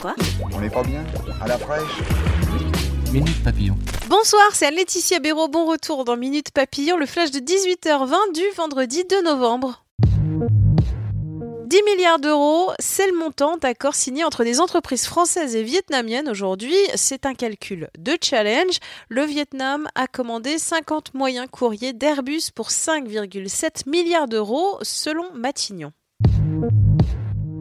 Quoi 0.00 0.14
On 0.52 0.60
n'est 0.60 0.70
pas 0.70 0.82
bien 0.82 1.04
À 1.40 1.48
la 1.48 1.58
fraîche 1.58 1.82
Minute 3.12 3.42
Papillon. 3.42 3.76
Bonsoir, 4.08 4.44
c'est 4.52 4.70
Laetitia 4.70 5.20
Béraud. 5.20 5.48
Bon 5.48 5.66
retour 5.66 6.04
dans 6.04 6.16
Minute 6.16 6.50
Papillon, 6.50 6.96
le 6.96 7.06
flash 7.06 7.30
de 7.30 7.38
18h20 7.38 8.34
du 8.34 8.42
vendredi 8.56 9.04
2 9.08 9.22
novembre. 9.22 9.84
10 11.66 11.82
milliards 11.84 12.18
d'euros, 12.18 12.72
c'est 12.78 13.06
le 13.06 13.16
montant 13.16 13.56
d'accord 13.56 13.94
signé 13.94 14.24
entre 14.24 14.44
des 14.44 14.60
entreprises 14.60 15.06
françaises 15.06 15.56
et 15.56 15.62
vietnamiennes 15.62 16.28
aujourd'hui. 16.28 16.76
C'est 16.94 17.26
un 17.26 17.34
calcul 17.34 17.88
de 17.98 18.16
challenge. 18.22 18.78
Le 19.08 19.24
Vietnam 19.24 19.88
a 19.94 20.06
commandé 20.06 20.58
50 20.58 21.14
moyens 21.14 21.48
courriers 21.50 21.92
d'Airbus 21.92 22.50
pour 22.54 22.68
5,7 22.68 23.88
milliards 23.88 24.28
d'euros 24.28 24.78
selon 24.82 25.24
Matignon. 25.34 25.92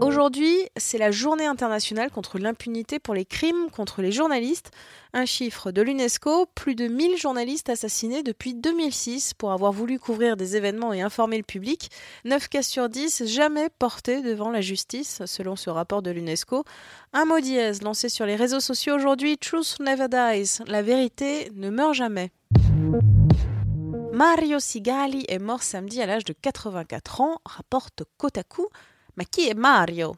Aujourd'hui, 0.00 0.56
c'est 0.76 0.98
la 0.98 1.10
journée 1.10 1.46
internationale 1.46 2.10
contre 2.10 2.38
l'impunité 2.38 3.00
pour 3.00 3.14
les 3.14 3.24
crimes 3.24 3.68
contre 3.72 4.00
les 4.00 4.12
journalistes. 4.12 4.70
Un 5.12 5.24
chiffre 5.24 5.72
de 5.72 5.82
l'UNESCO, 5.82 6.46
plus 6.54 6.76
de 6.76 6.86
1000 6.86 7.16
journalistes 7.16 7.68
assassinés 7.68 8.22
depuis 8.22 8.54
2006 8.54 9.34
pour 9.34 9.50
avoir 9.50 9.72
voulu 9.72 9.98
couvrir 9.98 10.36
des 10.36 10.56
événements 10.56 10.92
et 10.92 11.00
informer 11.00 11.36
le 11.36 11.42
public. 11.42 11.90
9 12.24 12.48
cas 12.48 12.62
sur 12.62 12.88
10 12.88 13.26
jamais 13.26 13.68
portés 13.78 14.22
devant 14.22 14.50
la 14.50 14.60
justice, 14.60 15.22
selon 15.26 15.56
ce 15.56 15.68
rapport 15.68 16.02
de 16.02 16.12
l'UNESCO. 16.12 16.64
Un 17.12 17.24
mot 17.24 17.40
dièse 17.40 17.82
lancé 17.82 18.08
sur 18.08 18.24
les 18.24 18.36
réseaux 18.36 18.60
sociaux 18.60 18.94
aujourd'hui, 18.94 19.36
Truth 19.36 19.78
never 19.80 20.06
dies, 20.08 20.58
la 20.66 20.82
vérité 20.82 21.50
ne 21.54 21.70
meurt 21.70 21.94
jamais. 21.94 22.30
Mario 24.12 24.58
Sigali 24.58 25.24
est 25.28 25.38
mort 25.38 25.62
samedi 25.62 26.00
à 26.02 26.06
l'âge 26.06 26.24
de 26.24 26.32
84 26.32 27.20
ans, 27.20 27.38
rapporte 27.44 28.04
Kotaku. 28.16 28.68
Mais 29.18 29.24
qui 29.24 29.48
est 29.48 29.54
Mario? 29.54 30.14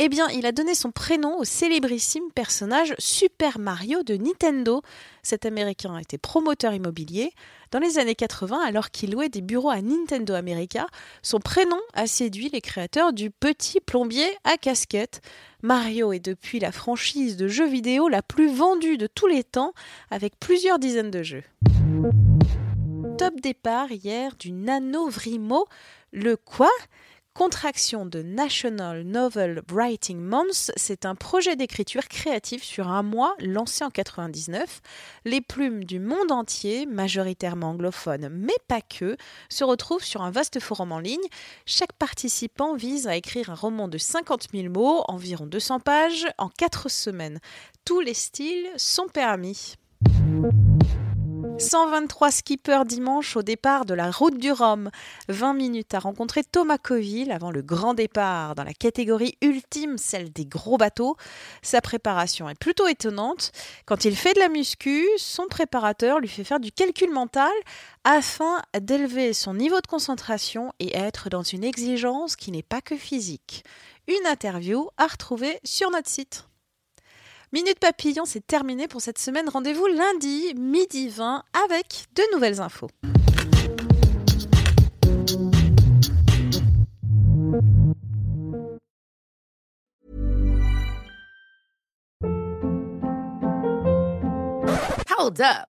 Eh 0.00 0.08
bien, 0.08 0.26
il 0.30 0.44
a 0.44 0.50
donné 0.50 0.74
son 0.74 0.90
prénom 0.90 1.38
au 1.38 1.44
célébrissime 1.44 2.32
personnage 2.34 2.96
Super 2.98 3.60
Mario 3.60 4.02
de 4.02 4.16
Nintendo. 4.16 4.82
Cet 5.22 5.46
Américain 5.46 5.94
a 5.94 6.00
été 6.00 6.18
promoteur 6.18 6.74
immobilier. 6.74 7.30
Dans 7.70 7.78
les 7.78 8.00
années 8.00 8.16
80, 8.16 8.58
alors 8.66 8.90
qu'il 8.90 9.12
louait 9.12 9.28
des 9.28 9.40
bureaux 9.40 9.70
à 9.70 9.80
Nintendo 9.80 10.34
America, 10.34 10.88
son 11.22 11.38
prénom 11.38 11.78
a 11.94 12.08
séduit 12.08 12.48
les 12.48 12.60
créateurs 12.60 13.12
du 13.12 13.30
petit 13.30 13.78
plombier 13.78 14.26
à 14.42 14.56
casquette. 14.56 15.20
Mario 15.62 16.12
est 16.12 16.18
depuis 16.18 16.58
la 16.58 16.72
franchise 16.72 17.36
de 17.36 17.46
jeux 17.46 17.68
vidéo 17.68 18.08
la 18.08 18.22
plus 18.22 18.52
vendue 18.52 18.98
de 18.98 19.06
tous 19.06 19.28
les 19.28 19.44
temps, 19.44 19.74
avec 20.10 20.32
plusieurs 20.40 20.80
dizaines 20.80 21.12
de 21.12 21.22
jeux. 21.22 21.44
Top 23.16 23.34
départ 23.40 23.92
hier 23.92 24.34
du 24.34 24.50
Nano 24.50 25.08
Vrimo. 25.08 25.66
Le 26.10 26.36
quoi? 26.36 26.70
Contraction 27.34 28.06
de 28.06 28.22
National 28.22 29.02
Novel 29.04 29.62
Writing 29.70 30.18
Month, 30.18 30.72
c'est 30.76 31.06
un 31.06 31.14
projet 31.14 31.54
d'écriture 31.54 32.08
créative 32.08 32.62
sur 32.62 32.88
un 32.88 33.02
mois 33.04 33.34
lancé 33.38 33.84
en 33.84 33.90
99. 33.90 34.80
Les 35.24 35.40
plumes 35.40 35.84
du 35.84 36.00
monde 36.00 36.32
entier, 36.32 36.86
majoritairement 36.86 37.70
anglophones, 37.70 38.28
mais 38.30 38.56
pas 38.66 38.80
que, 38.80 39.16
se 39.48 39.62
retrouvent 39.62 40.04
sur 40.04 40.22
un 40.22 40.32
vaste 40.32 40.58
forum 40.58 40.90
en 40.90 40.98
ligne. 40.98 41.18
Chaque 41.66 41.92
participant 41.92 42.74
vise 42.74 43.06
à 43.06 43.14
écrire 43.14 43.50
un 43.50 43.54
roman 43.54 43.86
de 43.86 43.96
50 43.96 44.48
000 44.52 44.68
mots, 44.68 45.04
environ 45.06 45.46
200 45.46 45.80
pages, 45.80 46.26
en 46.36 46.48
4 46.48 46.90
semaines. 46.90 47.38
Tous 47.84 48.00
les 48.00 48.14
styles 48.14 48.68
sont 48.76 49.06
permis. 49.06 49.76
123 51.60 52.30
skippers 52.30 52.86
dimanche 52.86 53.36
au 53.36 53.42
départ 53.42 53.84
de 53.84 53.92
la 53.92 54.10
route 54.10 54.38
du 54.38 54.50
Rhum. 54.50 54.90
20 55.28 55.52
minutes 55.52 55.92
à 55.92 55.98
rencontrer 55.98 56.42
Thomas 56.42 56.78
Coville 56.78 57.30
avant 57.30 57.50
le 57.50 57.60
grand 57.60 57.92
départ 57.92 58.54
dans 58.54 58.64
la 58.64 58.72
catégorie 58.72 59.36
ultime, 59.42 59.98
celle 59.98 60.32
des 60.32 60.46
gros 60.46 60.78
bateaux. 60.78 61.16
Sa 61.60 61.82
préparation 61.82 62.48
est 62.48 62.58
plutôt 62.58 62.86
étonnante. 62.86 63.52
Quand 63.84 64.06
il 64.06 64.16
fait 64.16 64.32
de 64.32 64.40
la 64.40 64.48
muscu, 64.48 65.06
son 65.18 65.48
préparateur 65.48 66.18
lui 66.18 66.28
fait 66.28 66.44
faire 66.44 66.60
du 66.60 66.72
calcul 66.72 67.10
mental 67.10 67.52
afin 68.04 68.62
d'élever 68.80 69.34
son 69.34 69.52
niveau 69.52 69.82
de 69.82 69.86
concentration 69.86 70.72
et 70.80 70.96
être 70.96 71.28
dans 71.28 71.42
une 71.42 71.64
exigence 71.64 72.36
qui 72.36 72.52
n'est 72.52 72.62
pas 72.62 72.80
que 72.80 72.96
physique. 72.96 73.64
Une 74.08 74.26
interview 74.26 74.88
à 74.96 75.06
retrouver 75.06 75.60
sur 75.62 75.90
notre 75.90 76.08
site. 76.08 76.49
Minute 77.52 77.80
Papillon, 77.80 78.26
c'est 78.26 78.46
terminé 78.46 78.86
pour 78.86 79.00
cette 79.00 79.18
semaine. 79.18 79.48
Rendez-vous 79.48 79.86
lundi, 79.88 80.54
midi 80.54 81.08
20, 81.08 81.42
avec 81.64 82.04
de 82.14 82.22
nouvelles 82.32 82.60
infos. 82.60 82.88
Hold 95.18 95.40
up. 95.40 95.69